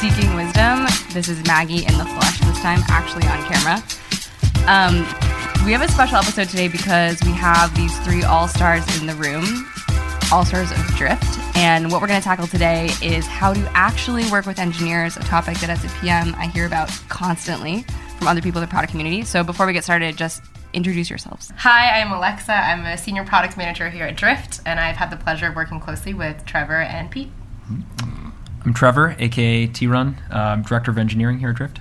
[0.00, 0.86] to Build on Seeking Wisdom.
[1.12, 3.82] This is Maggie in the flesh, this time actually on camera.
[4.66, 4.98] Um,
[5.64, 9.14] we have a special episode today because we have these three all stars in the
[9.14, 9.44] room,
[10.32, 11.38] all stars of Drift.
[11.56, 15.20] And what we're going to tackle today is how to actually work with engineers, a
[15.20, 17.84] topic that as a PM I hear about constantly
[18.18, 19.22] from other people in the product community.
[19.22, 21.52] So before we get started, just introduce yourselves.
[21.56, 22.52] Hi, I'm Alexa.
[22.52, 25.80] I'm a senior product manager here at Drift, and I've had the pleasure of working
[25.80, 27.30] closely with Trevor and Pete.
[28.68, 31.80] I'm Trevor, aka T Run, um, Director of Engineering here at Drift.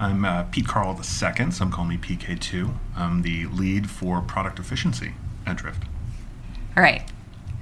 [0.00, 1.52] I'm uh, Pete Carl II.
[1.52, 2.74] Some call me PK2.
[2.96, 5.12] I'm the lead for product efficiency
[5.46, 5.84] at Drift.
[6.76, 7.08] All right.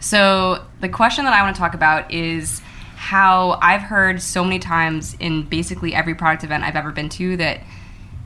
[0.01, 2.63] So the question that I want to talk about is
[2.97, 7.37] how I've heard so many times in basically every product event I've ever been to
[7.37, 7.61] that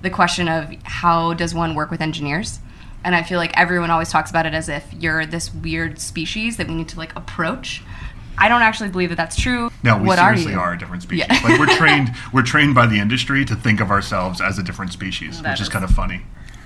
[0.03, 2.61] the question of how does one work with engineers?
[3.03, 6.59] And I feel like everyone always talks about it as if you're this weird species
[6.59, 7.83] that we need to like approach.
[8.39, 9.71] I don't actually believe that that's true.
[9.83, 11.27] No, we what seriously are, are, a different species.
[11.29, 11.41] Yeah.
[11.49, 14.93] like we're trained, we're trained by the industry to think of ourselves as a different
[14.93, 16.23] species, That which is is- kind of funny.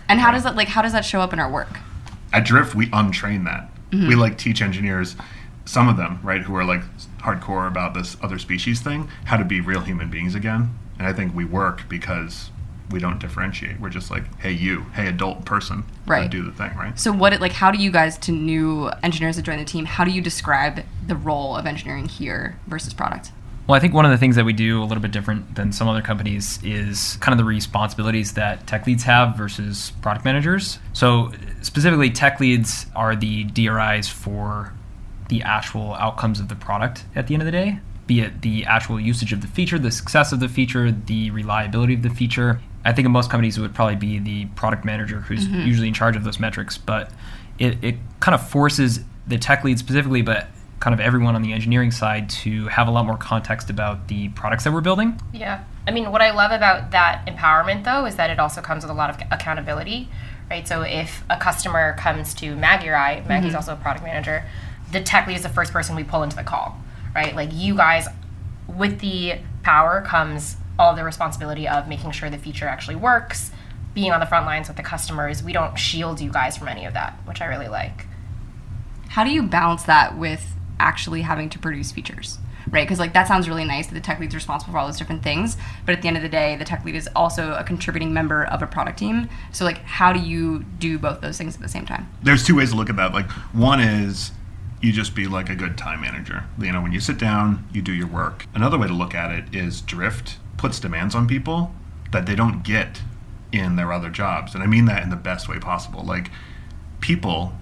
[0.09, 1.79] And how does that like how does that show up in our work?
[2.33, 3.71] At Drift, we untrain that.
[3.91, 4.09] Mm-hmm.
[4.09, 5.17] We like teach engineers,
[5.65, 6.83] some of them, right, who are like
[7.19, 10.77] hardcore about this other species thing, how to be real human beings again.
[10.99, 12.51] And I think we work because
[12.91, 13.81] we don't differentiate.
[13.81, 16.31] We're just like, hey, you, hey, adult person, Right.
[16.31, 16.99] do the thing, right?
[16.99, 19.85] So what it like how do you guys to new engineers that join the team,
[19.85, 23.33] how do you describe the role of engineering here versus product?
[23.67, 25.73] Well, I think one of the things that we do a little bit different than
[25.73, 30.79] some other companies is kind of the responsibilities that tech leads have versus product managers.
[30.93, 34.73] So, specifically, tech leads are the DRIs for
[35.29, 38.65] the actual outcomes of the product at the end of the day, be it the
[38.67, 42.61] actual usage of the feature, the success of the feature, the reliability of the feature.
[42.87, 45.67] I think in most companies it would probably be the product manager who's mm-hmm.
[45.67, 47.11] usually in charge of those metrics, but
[47.59, 50.47] it, it kind of forces the tech lead specifically, but
[50.79, 54.29] kind of everyone on the engineering side to have a lot more context about the
[54.31, 55.21] products that we're building.
[55.33, 55.65] Yeah.
[55.89, 58.91] I mean, what I love about that empowerment, though, is that it also comes with
[58.91, 60.09] a lot of accountability,
[60.49, 60.67] right?
[60.69, 63.57] So if a customer comes to Maggie or I, Maggie's mm-hmm.
[63.57, 64.45] also a product manager,
[64.93, 66.77] the tech lead is the first person we pull into the call,
[67.17, 67.35] right?
[67.35, 68.07] Like you guys,
[68.69, 73.51] with the power comes all the responsibility of making sure the feature actually works,
[73.95, 75.43] being on the front lines with the customers.
[75.43, 78.07] We don't shield you guys from any of that, which I really like.
[79.09, 82.39] How do you balance that with actually having to produce features?
[82.69, 82.85] Right?
[82.85, 85.23] Because like that sounds really nice that the tech lead's responsible for all those different
[85.23, 85.57] things,
[85.87, 88.45] but at the end of the day, the tech lead is also a contributing member
[88.45, 89.29] of a product team.
[89.53, 92.09] So like how do you do both those things at the same time?
[92.23, 93.15] there's two ways to look at that.
[93.15, 94.33] Like one is
[94.83, 96.45] you just be like a good time manager.
[96.59, 98.47] You know, when you sit down, you do your work.
[98.55, 101.75] Another way to look at it is Drift puts demands on people
[102.13, 103.03] that they don't get
[103.53, 104.55] in their other jobs.
[104.55, 106.03] And I mean that in the best way possible.
[106.03, 106.31] Like
[107.01, 107.53] people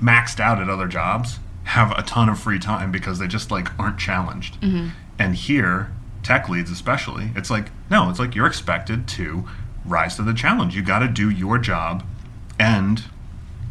[0.00, 3.76] maxed out at other jobs have a ton of free time because they just like
[3.78, 4.60] aren't challenged.
[4.60, 4.88] Mm-hmm.
[5.18, 9.46] And here, tech leads especially, it's like no, it's like you're expected to
[9.84, 10.74] rise to the challenge.
[10.74, 12.04] You got to do your job
[12.58, 13.04] and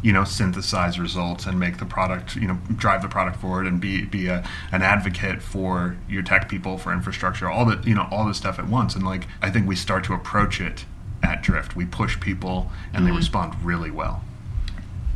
[0.02, 3.80] you know synthesize results and make the product you know drive the product forward and
[3.80, 8.06] be be a, an advocate for your tech people for infrastructure all the you know
[8.10, 8.94] all this stuff at once.
[8.94, 10.84] And like i think we start to approach it
[11.22, 11.76] at drift.
[11.76, 13.18] We push people and they mm-hmm.
[13.18, 14.22] respond really well.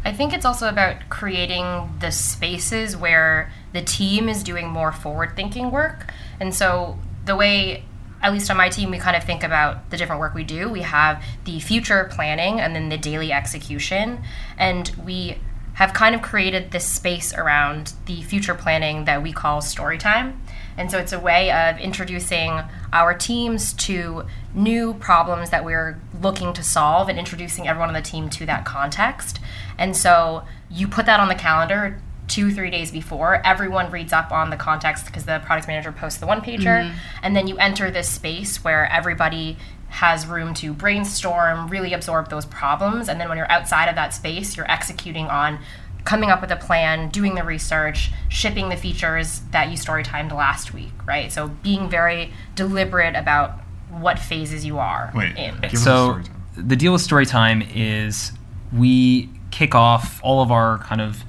[0.04, 5.36] I think it's also about creating the spaces where the team is doing more forward
[5.36, 6.12] thinking work.
[6.40, 7.84] And so, the way,
[8.22, 10.68] at least on my team, we kind of think about the different work we do,
[10.68, 14.22] we have the future planning and then the daily execution.
[14.56, 15.38] And we
[15.74, 20.40] have kind of created this space around the future planning that we call story time.
[20.76, 22.60] And so it's a way of introducing
[22.92, 28.02] our teams to new problems that we're looking to solve and introducing everyone on the
[28.02, 29.40] team to that context.
[29.78, 33.44] And so you put that on the calendar two, three days before.
[33.44, 36.82] Everyone reads up on the context because the product manager posts the one pager.
[36.82, 36.96] Mm-hmm.
[37.22, 39.56] And then you enter this space where everybody
[39.88, 43.08] has room to brainstorm, really absorb those problems.
[43.08, 45.58] And then when you're outside of that space, you're executing on
[46.04, 50.32] coming up with a plan, doing the research, shipping the features that you story timed
[50.32, 51.30] last week, right?
[51.30, 53.60] So being very deliberate about
[53.90, 55.60] what phases you are Wait, in.
[55.60, 56.20] give so,
[56.56, 58.32] the deal with story time is
[58.72, 61.22] we kick off all of our kind of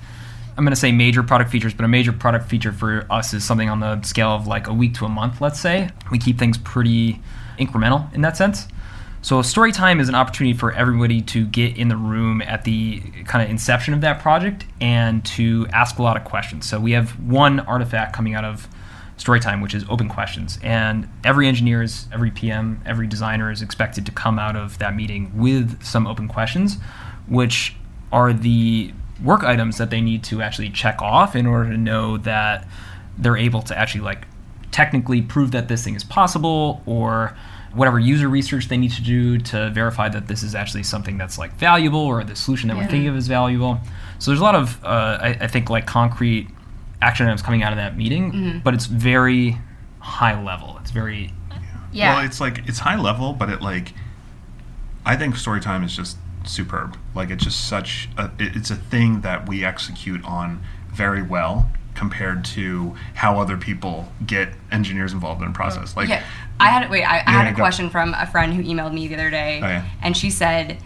[0.56, 3.44] I'm going to say major product features, but a major product feature for us is
[3.44, 5.90] something on the scale of like a week to a month, let's say.
[6.12, 7.20] We keep things pretty
[7.58, 8.68] incremental in that sense.
[9.24, 13.00] So story time is an opportunity for everybody to get in the room at the
[13.26, 16.70] kind of inception of that project and to ask a lot of questions.
[16.70, 18.68] So we have one artifact coming out of
[19.16, 20.60] story time, which is open questions.
[20.62, 24.94] And every engineer is, every PM, every designer is expected to come out of that
[24.94, 26.78] meeting with some open questions,
[27.28, 27.76] which
[28.12, 32.18] are the work items that they need to actually check off in order to know
[32.18, 32.68] that
[33.18, 34.26] they're able to actually like
[34.72, 37.36] technically prove that this thing is possible or
[37.74, 41.38] whatever user research they need to do to verify that this is actually something that's
[41.38, 43.80] like valuable or the solution that we're thinking of is valuable.
[44.20, 46.48] So there's a lot of uh, I, I think like concrete
[47.02, 49.58] action items coming out of that meeting, but it's very
[50.00, 50.78] high level.
[50.82, 51.34] It's very
[51.92, 52.16] Yeah.
[52.16, 53.94] Well, it's like it's high level, but it like
[55.06, 56.18] I think story time is just
[56.48, 56.98] superb.
[57.16, 62.44] Like it's just such a it's a thing that we execute on very well compared
[62.44, 65.96] to how other people get engineers involved in a process.
[65.96, 66.24] Like Yeah,
[66.60, 67.04] I had wait.
[67.04, 67.58] I, I had a go.
[67.58, 69.86] question from a friend who emailed me the other day, Oh, yeah.
[70.02, 70.78] and she said,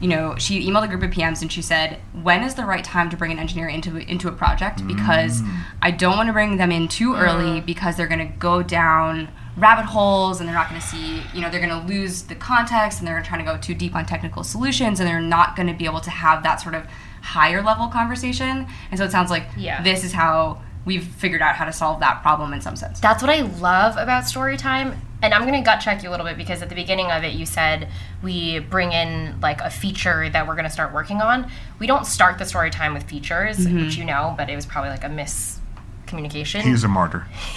[0.00, 2.84] you know, she emailed a group of PMs and she said, when is the right
[2.84, 4.86] time to bring an engineer into into a project?
[4.86, 5.60] Because Mm.
[5.80, 9.28] I don't want to bring them in too early because they're going to go down
[9.56, 12.34] rabbit holes and they're not going to see, you know, they're going to lose the
[12.34, 15.66] context and they're trying to go too deep on technical solutions and they're not going
[15.68, 16.86] to be able to have that sort of
[17.22, 18.66] higher level conversation.
[18.90, 19.82] And so it sounds like Yeah.
[19.82, 22.98] this is how we've figured out how to solve that problem in some sense.
[22.98, 25.00] That's what I love about story time.
[25.22, 27.22] And I'm going to gut check you a little bit because at the beginning of
[27.22, 27.88] it, you said
[28.22, 31.48] we bring in like a feature that we're going to start working on.
[31.78, 33.82] We don't start the story time with features, Mm-hmm.
[33.84, 36.62] which you know, but it was probably like a miscommunication.
[36.62, 37.26] he's a martyr.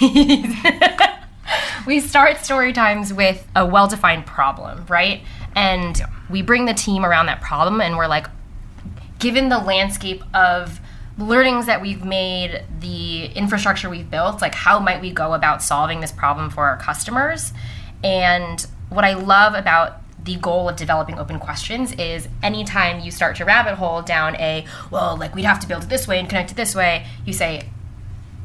[1.86, 5.22] we start story times with a well-defined problem right?
[5.54, 8.26] And we bring the team around that problem and we're like
[9.18, 10.80] given the landscape of
[11.18, 16.00] learnings that we've made the infrastructure we've built like how might we go about solving
[16.00, 17.52] this problem for our customers?
[18.04, 23.36] And what i love about the goal of developing open questions is anytime you start
[23.36, 26.28] to rabbit hole down a well like we'd have to build it this way and
[26.28, 27.68] connect it this way you say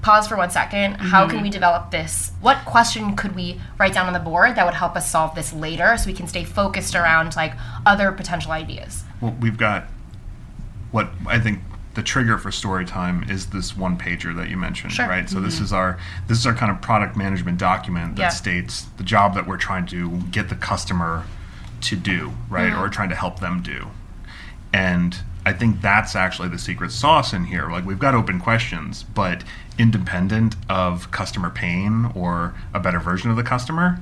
[0.02, 0.94] pause for one second.
[0.96, 2.32] How can we develop this?
[2.42, 5.54] What question could we write down on the board that would help us solve this
[5.54, 7.54] later so we can stay focused around like
[7.86, 9.04] other potential ideas?
[9.20, 9.86] Well, we've got
[10.92, 11.60] what I think
[11.94, 15.08] the trigger for story time is this one pager that you mentioned, Sure.
[15.08, 15.30] right?
[15.30, 18.30] So this is our this is our kind of product management document that Yeah.
[18.30, 21.26] states the job that we're trying to get the customer
[21.82, 22.72] to do, right?
[22.72, 22.82] Mm-hmm.
[22.82, 23.88] Or trying to help them do.
[24.74, 27.70] And I think that's actually the secret sauce in here.
[27.70, 29.44] Like we've got open questions, but
[29.80, 34.00] independent of customer pain or a better version of the customer,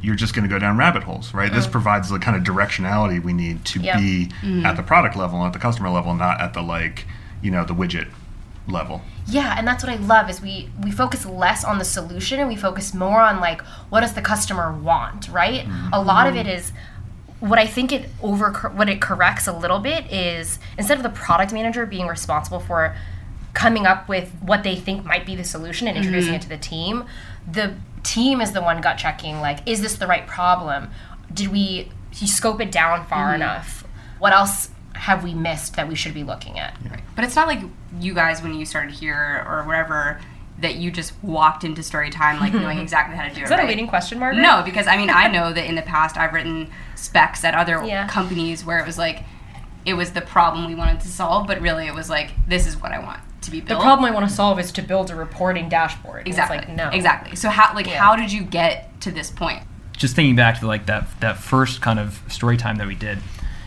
[0.00, 1.52] you're just going to go down rabbit holes, right?
[1.52, 1.72] This mm.
[1.72, 3.84] provides the kind of directionality we need to Mm.
[3.84, 3.98] Yeah.
[3.98, 4.66] be mm-hmm.
[4.66, 7.06] at the product level, at the customer level, not at the like,
[7.40, 8.08] you know, the widget
[8.68, 9.02] level.
[9.26, 12.48] Yeah, and that's what I love is we we focus less on the solution and
[12.48, 15.64] we focus more on like what does the customer want, right?
[15.64, 15.92] Mm-hmm.
[15.92, 16.48] A lot of mm-hmm.
[16.48, 16.72] it is
[17.42, 21.10] what I think it over what it corrects a little bit is instead of the
[21.10, 22.94] product manager being responsible for
[23.52, 26.36] coming up with what they think might be the solution and introducing mm-hmm.
[26.36, 27.04] it to the team,
[27.50, 27.74] the
[28.04, 30.88] team is the one gut checking like is this the right problem?
[31.34, 33.42] Did we scope it down far mm-hmm.
[33.42, 33.84] enough?
[34.20, 36.78] What else have we missed that we should be looking at?
[36.88, 37.02] Right.
[37.16, 37.60] But it's not like
[37.98, 40.20] you guys when you started here or wherever
[40.62, 43.44] that you just walked into story time like knowing exactly how to do it.
[43.44, 43.64] Is that right?
[43.66, 44.40] a leading question, Margaret?
[44.42, 47.82] No, because I mean I know that in the past I've written specs at other
[47.84, 48.08] Yeah.
[48.08, 49.24] companies where it was like
[49.84, 52.80] it was the problem we wanted to solve, but really it was like this is
[52.80, 55.16] what I want to be The problem I want to solve is to build a
[55.16, 56.28] reporting dashboard.
[56.28, 56.58] Exactly.
[56.58, 56.88] It's like, no.
[56.90, 57.34] Exactly.
[57.36, 57.98] So how like Yeah.
[57.98, 59.62] how did you get to this point?
[59.94, 63.18] just thinking back to like that that first kind of story time that we did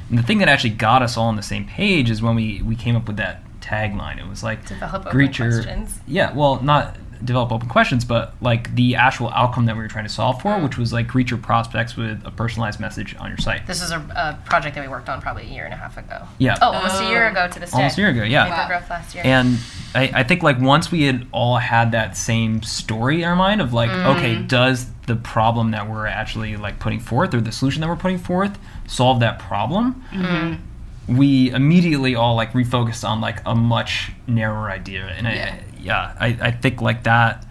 [0.09, 2.61] and the thing that actually got us all on the same page is when we
[2.61, 5.99] we came up with that tagline it was like Develop open greet your questions.
[6.07, 10.03] yeah well not develop open questions but like the actual outcome that we were trying
[10.05, 13.37] to solve for which was like greet your prospects with a personalized message on your
[13.37, 15.77] site This is a, a project that we worked on probably a year and a
[15.77, 16.27] half ago.
[16.37, 17.77] yeah Oh, almost a year ago to this day.
[17.77, 18.67] almost a year ago yeah Wow.
[18.67, 19.23] growth last year.
[19.25, 19.57] and
[19.95, 23.61] I, I think like once we had all had that same story in our mind
[23.61, 24.17] of like mm-hmm.
[24.17, 27.95] okay does the problem that we're actually like putting forth or the solution that we're
[27.95, 30.61] putting forth solve that problem mm-hmm.
[31.07, 35.55] We immediately all like refocused on like a much narrower idea and Yeah.
[35.55, 37.45] I, yeah I, I think like that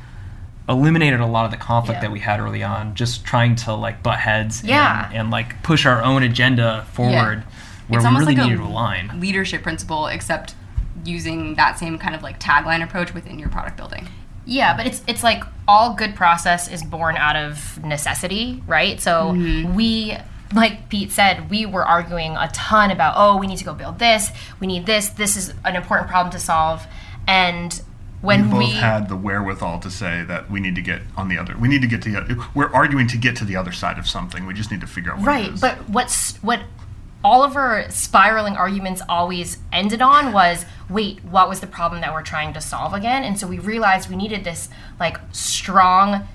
[0.69, 2.09] eliminated a lot of the conflict Yeah.
[2.09, 5.07] that we had early on just trying to like butt heads Yeah.
[5.07, 7.45] and, and like push our own agenda forward
[7.89, 10.55] where It's we really like needed to align leadership principle except
[11.05, 14.09] using that same kind of like tagline approach within your product building.
[14.47, 19.01] Yeah, but it's it's like all good process is born out of necessity, right?
[19.01, 19.75] So mm-hmm.
[19.75, 20.17] we
[20.55, 23.99] like Pete said, we were arguing a ton about, oh, we need to go build
[23.99, 24.31] this,
[24.61, 26.87] we need this, this is an important problem to solve.
[27.27, 27.83] And
[28.21, 31.29] when we both we had the wherewithal to say that we need to get on
[31.29, 31.57] the other.
[31.59, 32.37] We need to get to the other.
[32.55, 34.47] We're arguing to get to the other side of something.
[34.47, 36.63] We just need to figure out what it Right, but what's what
[37.23, 42.13] all of our spiraling arguments always ended on was wait, what was the problem that
[42.13, 43.25] we're trying to solve again?
[43.25, 44.69] And so we realized we needed this
[45.01, 46.27] like strong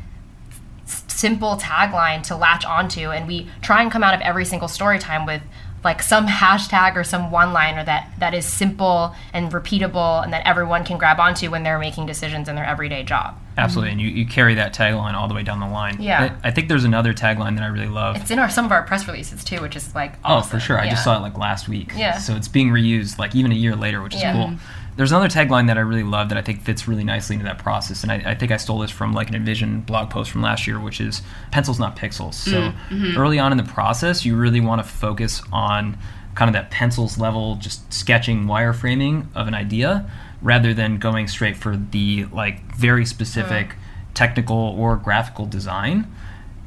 [1.19, 4.97] simple tagline to latch onto and we try and come out of every single story
[4.99, 5.41] time with
[5.83, 10.45] like some hashtag or some one liner that that is simple and repeatable and that
[10.45, 13.38] everyone can grab onto when they're making decisions in their everyday job.
[13.57, 15.97] Absolutely, and you, you carry that tagline all the way down the line.
[16.01, 16.38] Yeah.
[16.43, 18.15] I, I think there's another tagline that I really love.
[18.15, 20.79] It's in our some of our press releases too, which is like Oh, for sure.
[20.79, 21.91] I just saw it like last week.
[21.95, 22.17] Yeah.
[22.17, 24.33] So it's being reused like even a year later, which is Yeah.
[24.33, 24.47] cool.
[24.47, 24.57] Mm-hmm.
[24.99, 27.57] There's another tagline that I really love that I think fits really nicely into that
[27.57, 30.41] process, and I, I think I stole this from like an InVision blog post from
[30.41, 32.33] last year, which is pencils, not pixels.
[32.33, 33.17] So mm, mm-hmm.
[33.17, 35.97] early on in the process, you really want to focus on
[36.35, 40.05] kind of that pencils level, just sketching wireframing of an idea,
[40.41, 43.79] rather than going straight for the like very specific uh-huh.
[44.15, 46.13] technical or graphical design.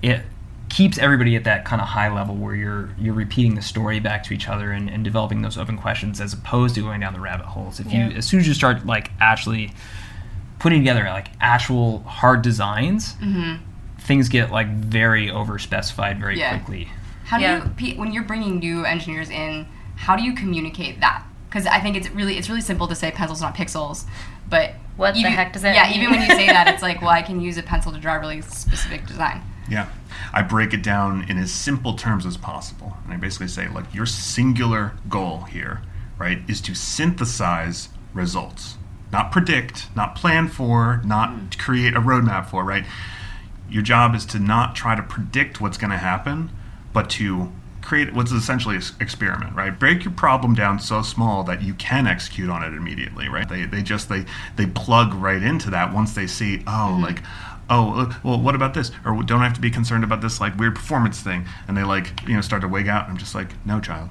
[0.01, 0.23] It
[0.73, 4.25] keeps everybody at that kind of high level where you're you're repeating the story back
[4.25, 7.21] to each other and, and developing those open questions as opposed to going down the
[7.21, 7.79] rabbit holes.
[7.79, 8.09] If Yeah.
[8.09, 9.73] you as soon as you start like actually
[10.59, 13.63] putting together like actual hard designs, mm-hmm.
[14.01, 16.57] things get like very over specified very Yeah.
[16.57, 16.89] quickly.
[17.27, 17.69] How do Yeah.
[17.79, 19.67] you when you're bringing new engineers in?
[19.97, 21.23] How do you communicate that?
[21.51, 24.05] Because I think it's really it's really simple to say pencils not pixels,
[24.49, 26.01] but What the heck does that Yeah, mean?
[26.01, 28.15] even when you say that, it's like, well, I can use a pencil to draw
[28.17, 29.43] a really specific design.
[29.69, 29.89] Yeah.
[30.33, 32.97] I break it down in as simple terms as possible.
[33.05, 35.83] And I basically say, like, your singular goal here,
[36.19, 38.77] right, is to synthesize results.
[39.13, 41.47] Not predict, not plan for, not hmm.
[41.59, 42.85] create a roadmap for, right?
[43.69, 46.51] Your job is to not try to predict what's going to happen,
[46.93, 47.53] but to
[47.83, 49.79] create what's essentially an experiment, right?
[49.79, 53.49] Break your problem down so small that you can execute on it immediately, right?
[53.49, 54.25] They, they just they
[54.57, 57.03] they plug right into that once they see, oh, hmm.
[57.03, 57.23] like
[57.71, 60.41] oh uh, well what about this or don't I have to be concerned about this
[60.41, 63.19] like weird performance thing and they like you know start to wig out and i'm
[63.19, 64.09] just like no child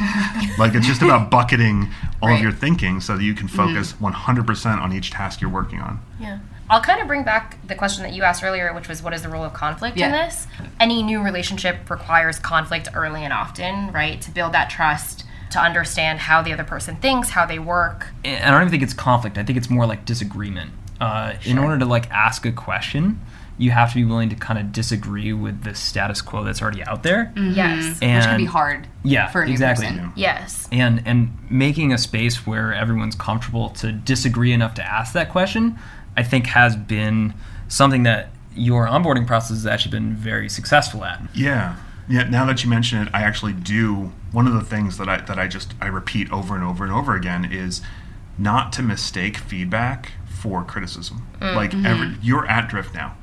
[0.58, 1.88] like it's just about bucketing
[2.22, 2.36] all Right.
[2.36, 6.00] of your thinking so that you can focus 100% on each task you're working on
[6.20, 6.38] Yeah.
[6.68, 9.22] I'll kind of bring back the question that you asked earlier, which was what is
[9.22, 10.48] the role of conflict in this?
[10.80, 14.20] Any new relationship requires conflict early and often, right?
[14.22, 18.08] To build that trust, to understand how the other person thinks, how they work.
[18.24, 19.38] And I don't even think it's conflict.
[19.38, 20.72] I think it's more like disagreement.
[21.00, 23.20] Uh, In order to like ask a question,
[23.58, 26.82] you have to be willing to kind of disagree with the status quo that's already
[26.84, 27.32] out there.
[27.36, 27.98] Yes.
[28.02, 28.86] And Which can be hard.
[29.02, 29.86] Yeah, for a new exactly.
[29.86, 30.12] person.
[30.16, 30.68] Yes.
[30.72, 35.78] and and making a space where everyone's comfortable to disagree enough to ask that question
[36.16, 37.32] i think has been
[37.68, 41.76] something that your onboarding process has actually been very successful at Yeah.
[42.08, 45.20] Yeah, now that you mention it, I actually do one of the things that I
[45.20, 47.80] that I just I repeat over and over and over again is
[48.38, 50.12] not to mistake feedback
[50.46, 51.26] for criticism.
[51.40, 51.86] Mm, like mm-hmm.
[51.86, 53.16] every you're at Drift now.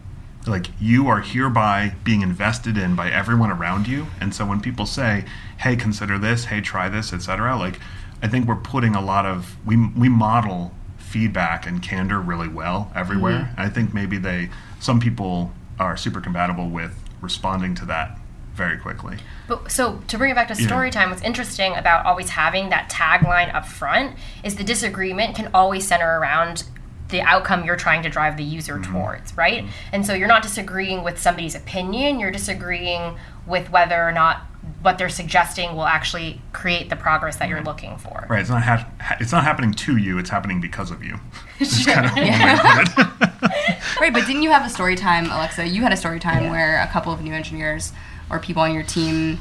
[0.46, 4.08] Like you are hereby being invested in by everyone around you.
[4.20, 5.24] And so when people say,
[5.60, 6.46] "Hey, consider this.
[6.46, 7.80] Hey, try this," etc., like
[8.22, 12.92] I think we're putting a lot of we we model feedback and candor really well
[12.94, 13.40] everywhere.
[13.40, 13.60] Mm-hmm.
[13.62, 14.50] And I think maybe they
[14.82, 18.20] some people are super compatible with responding to that
[18.54, 19.18] very quickly.
[19.48, 20.68] But so to bring it back to Yeah.
[20.68, 25.50] story time, what's interesting about always having that tagline up front is the disagreement can
[25.54, 26.64] always center around
[27.10, 28.94] the outcome you're trying to drive the user mm-hmm.
[28.94, 29.64] towards, right?
[29.64, 29.72] Mm-hmm.
[29.92, 34.42] And so you're not disagreeing with somebody's opinion, you're disagreeing with whether or not
[34.82, 37.68] what they're suggesting will actually create the progress that you're mm-hmm.
[37.68, 38.26] looking for.
[38.30, 38.42] Right.
[38.42, 40.18] It's not ha- ha- it's not happening to you.
[40.18, 41.20] It's happening because of you.
[41.60, 44.02] It's kind of one way to put it.
[44.02, 45.68] Right, but didn't you have a story time, Alexa?
[45.68, 46.52] You had a story time Yeah.
[46.52, 47.94] where a couple of new engineers
[48.30, 49.40] or people on your team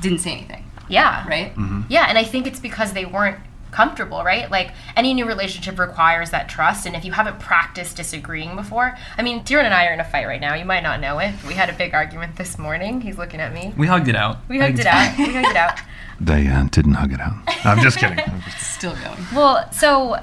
[0.00, 1.26] didn't say anything, Yeah.
[1.28, 1.52] right?
[1.88, 3.38] Yeah, and I think it's because they weren't
[3.70, 4.50] comfortable, right?
[4.50, 9.22] Like any new relationship requires that trust, and if you haven't practiced disagreeing before, I
[9.22, 10.54] mean, T Run and I are in a fight right now.
[10.54, 11.34] You might not know it.
[11.46, 13.00] We had a big argument this morning.
[13.00, 13.72] He's looking at me.
[13.76, 15.18] we hugged it out We hugged think it out.
[15.18, 15.78] We hugged it out.
[16.22, 17.32] They uh, didn't hug it out.
[17.64, 18.20] I'm just kidding.
[18.20, 19.16] I'm just- Still going.
[19.34, 20.22] Well, so,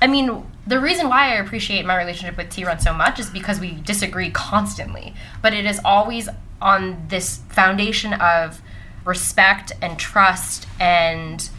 [0.00, 3.28] I mean, the reason why I appreciate my relationship with T Run so much is
[3.28, 5.12] because we disagree constantly,
[5.42, 6.30] but it is always
[6.62, 8.62] on this foundation of
[9.04, 11.50] respect and trust and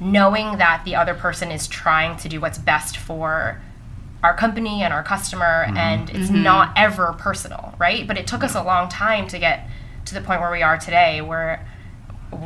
[0.00, 3.60] knowing that the other person is trying to do what's best for
[4.22, 5.76] our company and our customer mm-hmm.
[5.76, 6.42] and it's mm-hmm.
[6.42, 8.06] not ever personal right?
[8.06, 9.68] But it took us a long time to get
[10.06, 11.66] to the point where we are today where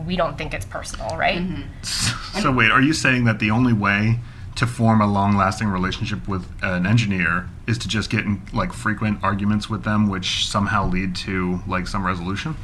[0.07, 1.39] we don't think it's personal right?
[1.39, 2.19] Mm-hmm.
[2.41, 4.19] So wait, are you saying that the only way
[4.57, 9.23] to form a long-lasting relationship with an engineer is to just get in like frequent
[9.23, 12.57] arguments with them, which somehow lead to like some resolution?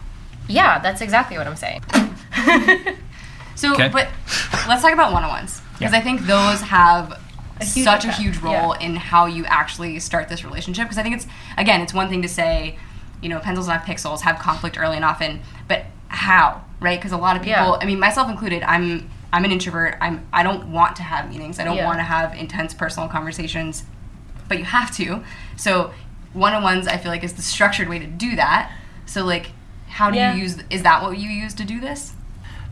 [0.48, 1.82] yeah that's exactly what i'm saying
[3.58, 3.88] So, Okay.
[3.88, 4.06] but
[4.68, 5.98] let's talk about one-on-ones because Yeah.
[5.98, 7.20] I think those have
[7.60, 8.86] huge such a huge role yeah.
[8.86, 10.84] in how you actually start this relationship.
[10.84, 12.78] Because I think it's again, it's one thing to say,
[13.20, 16.98] you know, pencils not pixels, have conflict early and often, but how, right?
[17.00, 17.78] Because a lot of people, Yeah.
[17.82, 19.98] I mean, myself included, I'm I'm an introvert.
[20.00, 21.58] I'm I don't want to have meetings.
[21.58, 21.86] I don't Yeah.
[21.86, 23.82] want to have intense personal conversations,
[24.46, 25.24] but you have to.
[25.56, 25.92] So
[26.32, 28.70] one-on-ones, I feel like, is the structured way to do that.
[29.06, 29.50] So like,
[29.88, 30.34] how do Yeah.
[30.34, 30.58] you use?
[30.70, 32.12] Is that what you use to do this?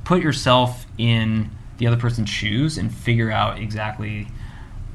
[0.07, 4.29] Put yourself in the other person's shoes and figure out exactly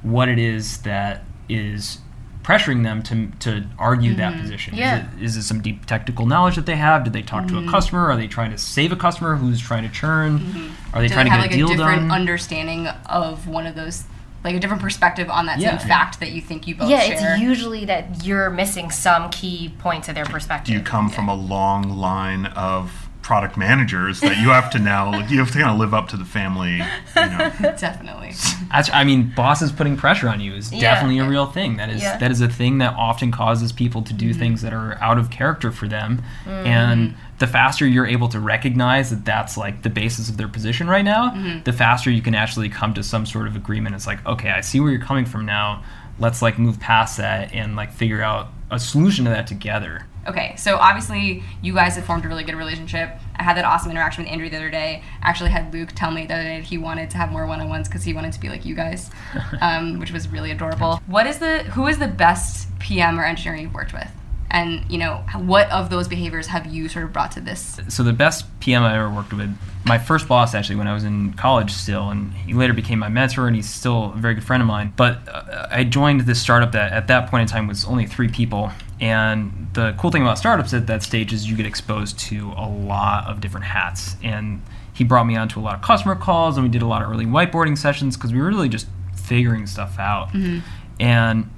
[0.01, 1.99] what it is that is
[2.43, 4.41] pressuring them to, to argue that mm-hmm.
[4.41, 4.73] position.
[4.73, 4.99] Yeah.
[4.99, 7.03] Is, it, is it some deep technical knowledge that they have?
[7.03, 7.69] Did they talk to a mm-hmm.
[7.69, 8.09] customer?
[8.09, 10.39] Are they trying to save a customer who's trying to churn?
[10.39, 10.95] Mm-hmm.
[10.95, 12.11] Are they Do trying they to have get like a a different done?
[12.11, 14.05] understanding of one of those,
[14.45, 15.77] like a different perspective on that Yeah.
[15.77, 17.33] same fact that you think you both yeah, share?
[17.33, 20.67] it's usually that you're missing some key points of their perspective.
[20.67, 25.11] Do you come from a long line of product managers that you have to now
[25.11, 26.81] like, you have to kind of live up to the family you
[27.15, 28.31] know Definitely.
[28.71, 30.79] That's, I mean, bosses putting pressure on you is Yeah.
[30.81, 31.77] definitely a real thing.
[31.77, 32.17] That is Yeah.
[32.17, 34.39] that is a thing that often causes people to do Mm-hmm.
[34.39, 36.21] things that are out of character for them.
[36.45, 36.67] Mm-hmm.
[36.67, 40.87] And the faster you're able to recognize that that's like the basis of their position
[40.87, 41.63] right now, Mm-hmm.
[41.63, 43.93] the faster you can actually come to some sort of agreement.
[43.95, 45.83] It's like, okay, I see where you're coming from now.
[46.19, 50.05] Let's like move past that and like figure out a solution to that together.
[50.27, 53.09] Okay, so obviously you guys have formed a really good relationship.
[53.35, 55.03] I had that awesome interaction with Andrew the other day.
[55.21, 57.47] I actually had Luke tell me the other day that he wanted to have more
[57.47, 59.09] one-on-ones because he wanted to be like you guys,
[59.61, 61.01] um, which was really adorable.
[61.07, 64.09] What is the who is the best PM or engineer you've worked with?
[64.51, 67.79] And you know, what of those behaviors have you sort of brought to this?
[67.87, 71.05] so the best PM I ever worked with, my first boss actually when I was
[71.05, 74.43] in college still, and he later became my mentor, and he's still a very good
[74.43, 74.93] friend of mine.
[74.95, 78.27] But uh, I joined this startup that at that point in time was only three
[78.27, 78.71] people,
[79.01, 82.69] and the cool thing about startups at that stage is you get exposed to a
[82.69, 84.61] lot of different hats, and
[84.93, 87.09] he brought me onto a lot of customer calls, and we did a lot of
[87.09, 90.59] early whiteboarding sessions because we were really just figuring stuff out, mm-hmm.
[90.99, 91.49] and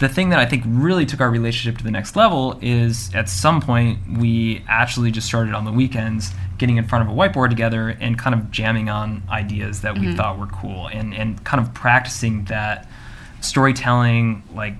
[0.00, 3.28] the thing that I think really took our relationship to the next level is at
[3.28, 7.50] some point we actually just started on the weekends getting in front of a whiteboard
[7.50, 10.16] together and kind of jamming on ideas that we mm-hmm.
[10.16, 12.88] thought were cool and, and kind of practicing that
[13.42, 14.74] storytelling like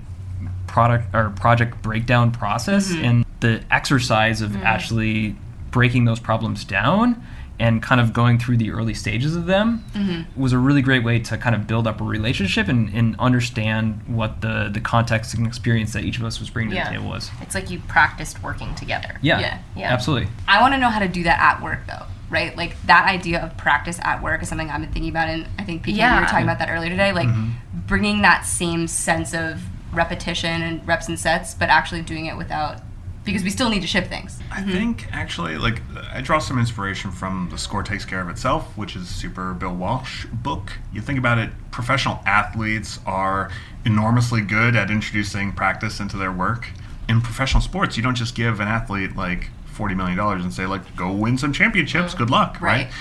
[0.71, 3.03] product or project breakdown process mm-hmm.
[3.03, 4.63] and the exercise of mm-hmm.
[4.63, 5.35] actually
[5.69, 7.21] breaking those problems down
[7.59, 10.41] and kind of going through the early stages of them mm-hmm.
[10.41, 14.01] was a really great way to kind of build up a relationship and, and understand
[14.07, 17.09] what the, the context and experience that each of us was bringing to the table
[17.09, 17.29] was.
[17.41, 19.19] It's like you practiced working together.
[19.21, 19.61] Yeah, Yeah.
[19.75, 19.93] Yeah.
[19.93, 20.29] absolutely.
[20.47, 22.55] I want to know how to do that at work though, right?
[22.55, 25.63] Like that idea of practice at work is something I've been thinking about, and I
[25.63, 26.21] think PK, Yeah.
[26.21, 27.11] were talking about that earlier today.
[27.11, 27.29] Like
[27.73, 29.61] bringing that same sense of
[29.93, 32.81] repetition and reps and sets, but actually doing it without
[33.23, 34.39] because we still need to ship things.
[34.51, 34.71] I mm-hmm.
[34.71, 38.95] think actually, like, I draw some inspiration from The Score Takes Care of Itself, which
[38.95, 40.73] is a super Bill Walsh book.
[40.91, 43.51] You think about it, professional athletes are
[43.85, 46.69] enormously good at introducing practice into their work.
[47.07, 50.95] In professional sports, you don't just give an athlete like $40 million and say, like,
[50.95, 52.85] go win some championships, good luck, right?
[52.85, 52.93] Right.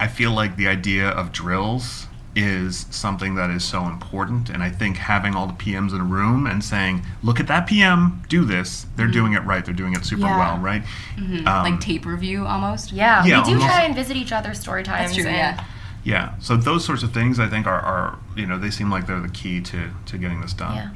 [0.00, 2.06] I feel like the idea of drills
[2.38, 6.04] is something that is so important and i think having all the pms in a
[6.04, 9.92] room and saying look at that pm do this they're doing it right they're doing
[9.94, 10.38] it super Yeah.
[10.38, 10.82] well right
[11.16, 11.48] Mm-hmm.
[11.48, 12.92] Um, like tape review almost.
[12.92, 13.66] Yeah, Yeah, we do almost.
[13.66, 15.10] try and visit each other's story times.
[15.10, 15.26] That's true.
[15.26, 15.64] and Yeah.
[16.04, 19.06] yeah so those sorts of things i think are, are you know they seem like
[19.08, 20.90] they're the key to to getting this done Yeah.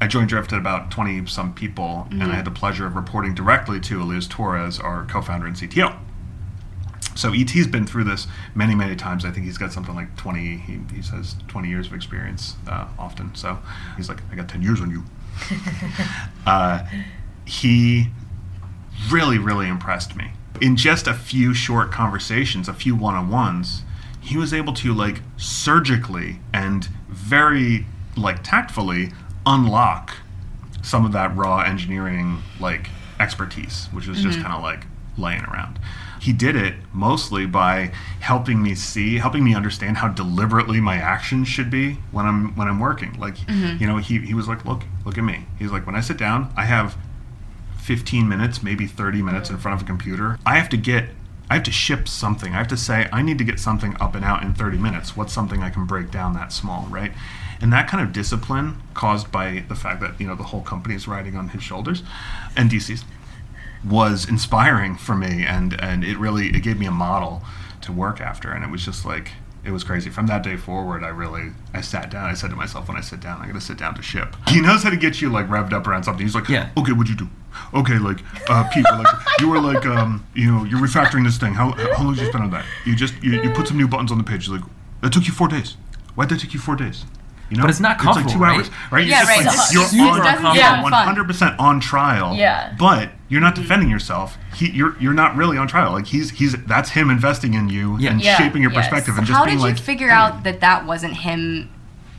[0.00, 3.34] I joined Drift at about 20 some people, and I had the pleasure of reporting
[3.34, 5.92] directly to Elias Torres, our co founder and CTO.
[7.18, 9.24] So ET's been through this many, many times.
[9.24, 12.86] I think he's got something like 20, he, he says 20 years of experience uh,
[12.96, 13.34] often.
[13.34, 13.58] So
[13.96, 15.02] he's like, I got 10 years on you.
[16.46, 16.86] uh,
[17.44, 18.10] he
[19.10, 20.30] really, really impressed me.
[20.60, 23.82] In just a few short conversations, a few one on ones,
[24.20, 27.84] he was able to like surgically and very
[28.16, 29.10] like tactfully
[29.44, 30.14] unlock
[30.82, 35.80] some of that raw engineering like expertise, which was just kind of like laying around.
[36.20, 41.48] He did it mostly by helping me see, helping me understand how deliberately my actions
[41.48, 43.18] should be when I'm when I'm working.
[43.18, 43.80] Like, mm-hmm.
[43.80, 45.46] you know, he, he was like, look, look at me.
[45.58, 46.96] He's like, when I sit down, I have
[47.78, 49.62] 15 minutes, maybe 30 minutes in mm-hmm.
[49.62, 50.38] front of a computer.
[50.44, 51.08] I have to get,
[51.48, 52.52] I have to ship something.
[52.52, 55.16] I have to say, I need to get something up and out in 30 minutes.
[55.16, 57.12] What's something I can break down that small, right?
[57.60, 60.94] And that kind of discipline caused by the fact that, you know, the whole company
[60.94, 62.02] is riding on his shoulders
[62.56, 63.04] and DC's
[63.84, 67.42] was inspiring for me and, and it really, it gave me a model
[67.82, 68.50] to work after.
[68.50, 69.32] And it was just like,
[69.64, 70.08] it was crazy.
[70.10, 72.24] From that day forward, I really, I sat down.
[72.30, 74.34] I said to myself, when I sit down, I'm going to sit down to ship.
[74.48, 76.24] He knows how to get you like revved up around something.
[76.24, 76.70] He's like, Yeah.
[76.76, 77.28] okay, what'd you do?
[77.74, 81.38] Okay, like uh, Pete, we're like you were like, um, you know, you're refactoring this
[81.38, 81.54] thing.
[81.54, 82.64] How, how long did you spend on that?
[82.86, 84.46] You just you, you put some new buttons on the page.
[84.48, 84.68] You're like,
[85.02, 85.76] that took you four days.
[86.14, 87.04] Why'd that take you four days?
[87.50, 88.56] You know, But it's not It's like two comfortable, right?
[88.58, 89.06] hours, right?
[89.06, 89.42] Yeah, You're right.
[89.44, 90.54] just It's like, super you're on, uncomfortable.
[90.54, 91.16] you're Yeah, fun.
[91.16, 92.34] 100% on trial.
[92.36, 92.76] Yeah.
[92.78, 93.62] But you're not mm-hmm.
[93.62, 94.36] defending yourself.
[94.54, 95.92] He, you're you're not really on trial.
[95.92, 98.10] Like he's he's that's him investing in you Yeah.
[98.12, 98.86] and Yeah, shaping your yes.
[98.86, 100.14] perspective and just How being did you like, figure hey.
[100.14, 101.70] out that that wasn't him,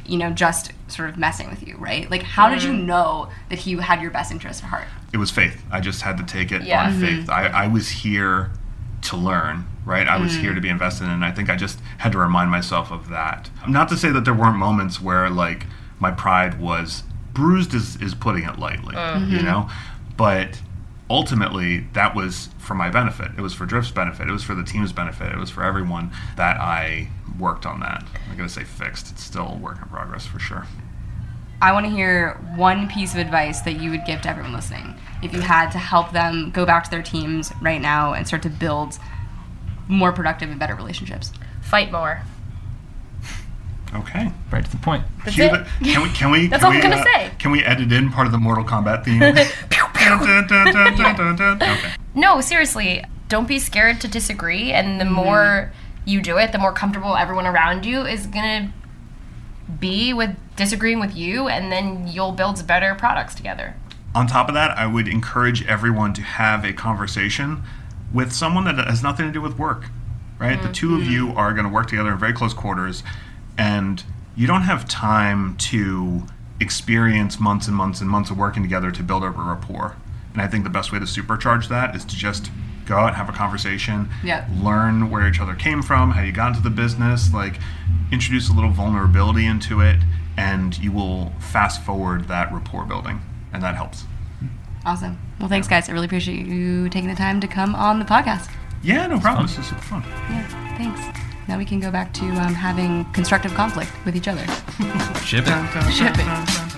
[0.05, 2.09] you know, just sort of messing with you, right?
[2.09, 2.85] Like, how did you mm-hmm.
[2.85, 4.87] know that he had your best interest at heart?
[5.11, 5.63] it was faith.
[5.71, 6.85] I just had to take it Yeah.
[6.85, 6.99] on Mhm.
[7.01, 7.29] faith.
[7.31, 8.51] I, I was here
[9.01, 10.07] to learn, right?
[10.07, 10.55] I was here mm.
[10.55, 11.09] to be invested in.
[11.09, 13.49] And I think I just had to remind myself of that.
[13.67, 15.65] Not to say that there weren't moments where like
[15.99, 19.31] my pride was bruised is, is putting it lightly, mm-hmm.
[19.35, 19.67] you know?
[20.17, 20.61] But
[21.09, 23.31] ultimately that was for my benefit.
[23.37, 24.27] It was for Drift's benefit.
[24.27, 25.31] It was for the team's benefit.
[25.31, 28.03] It was for everyone that I worked on that.
[28.29, 29.11] I'm gonna say fixed.
[29.11, 30.65] It's still a work in progress for sure.
[31.61, 34.95] I want to hear one piece of advice that you would give to everyone listening.
[35.21, 38.43] If you had to help them go back to their teams right now and start
[38.43, 38.97] to build
[39.89, 41.33] more productive and better relationships.
[41.61, 42.21] Fight more.
[43.93, 44.31] Okay.
[44.51, 45.03] Right to the point.
[45.25, 45.51] That's Cue it.
[45.51, 46.09] the- can we?
[46.09, 46.47] Can we?
[46.49, 47.31] That's can all I'm gonna uh, say.
[47.39, 49.19] Can we edit in part of the Mortal Kombat theme?
[51.61, 51.93] Okay.
[52.15, 54.71] No, seriously, don't be scared to disagree.
[54.71, 55.13] And the mm-hmm.
[55.13, 55.71] more
[56.05, 58.73] you do it, the more comfortable everyone around you is gonna
[59.79, 63.75] be with disagreeing with you, and then you'll build better products together.
[64.15, 67.63] On top of that, I would encourage everyone to have a conversation
[68.11, 69.85] with someone that has nothing to do with work.
[70.39, 70.61] Right?
[70.61, 71.11] The two of mm-hmm.
[71.11, 73.03] you are going to work together in very close quarters,
[73.57, 74.03] and
[74.37, 76.23] you don't have time to
[76.59, 79.95] experience months and months and months of working together to build up a rapport.
[80.33, 82.51] And I think the best way to supercharge that is to just
[82.85, 84.45] go out, have a conversation, Yeah.
[84.51, 87.59] learn where each other came from, how you got into the business, like
[88.11, 89.99] introduce a little vulnerability into it,
[90.37, 93.21] and you will fast forward that rapport building,
[93.53, 94.05] and that helps.
[94.85, 95.19] Awesome.
[95.39, 95.89] Well, thanks, guys.
[95.89, 98.49] I really appreciate you taking the time to come on the podcast.
[98.81, 99.45] Yeah, no problem.
[99.47, 100.03] This is super fun.
[100.29, 101.19] Yeah, thanks.
[101.49, 104.45] Now we can go back to um, having constructive conflict with each other.
[105.25, 105.91] Ship it.
[105.91, 106.68] Ship it.